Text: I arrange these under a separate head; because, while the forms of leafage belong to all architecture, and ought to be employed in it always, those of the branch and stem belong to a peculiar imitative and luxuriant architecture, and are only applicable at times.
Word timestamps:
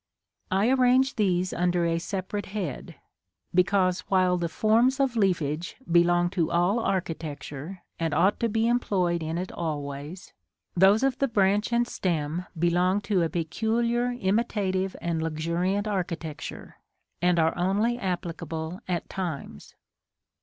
I 0.49 0.71
arrange 0.71 1.15
these 1.15 1.53
under 1.53 1.85
a 1.85 1.99
separate 1.99 2.47
head; 2.47 2.95
because, 3.53 3.99
while 4.07 4.35
the 4.35 4.49
forms 4.49 4.99
of 4.99 5.15
leafage 5.15 5.75
belong 5.91 6.31
to 6.31 6.49
all 6.49 6.79
architecture, 6.79 7.83
and 7.99 8.11
ought 8.11 8.39
to 8.39 8.49
be 8.49 8.67
employed 8.67 9.21
in 9.21 9.37
it 9.37 9.51
always, 9.51 10.33
those 10.75 11.03
of 11.03 11.19
the 11.19 11.27
branch 11.27 11.71
and 11.71 11.87
stem 11.87 12.47
belong 12.57 13.01
to 13.01 13.21
a 13.21 13.29
peculiar 13.29 14.13
imitative 14.19 14.95
and 14.99 15.21
luxuriant 15.21 15.87
architecture, 15.87 16.77
and 17.21 17.37
are 17.37 17.55
only 17.55 17.99
applicable 17.99 18.79
at 18.87 19.07
times. 19.07 19.75